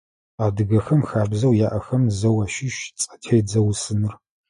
[0.45, 4.13] Адыгэхэм хабзэу яӀэхэм зэу ащыщ цӀэтедзэ усыныр.